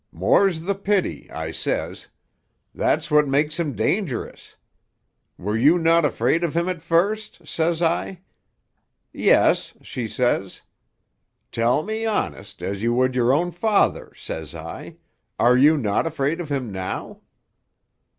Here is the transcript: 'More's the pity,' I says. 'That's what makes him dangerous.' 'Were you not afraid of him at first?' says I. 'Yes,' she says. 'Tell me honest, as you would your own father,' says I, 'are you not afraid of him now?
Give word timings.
'More's 0.11 0.61
the 0.61 0.73
pity,' 0.73 1.29
I 1.29 1.51
says. 1.51 2.07
'That's 2.73 3.11
what 3.11 3.27
makes 3.27 3.59
him 3.59 3.75
dangerous.' 3.75 4.55
'Were 5.37 5.55
you 5.55 5.77
not 5.77 6.05
afraid 6.05 6.43
of 6.43 6.57
him 6.57 6.67
at 6.67 6.81
first?' 6.81 7.45
says 7.47 7.83
I. 7.83 8.21
'Yes,' 9.13 9.73
she 9.83 10.07
says. 10.07 10.63
'Tell 11.51 11.83
me 11.83 12.03
honest, 12.07 12.63
as 12.63 12.81
you 12.81 12.95
would 12.95 13.13
your 13.15 13.31
own 13.31 13.51
father,' 13.51 14.11
says 14.15 14.55
I, 14.55 14.95
'are 15.37 15.55
you 15.55 15.77
not 15.77 16.07
afraid 16.07 16.41
of 16.41 16.51
him 16.51 16.71
now? 16.71 17.19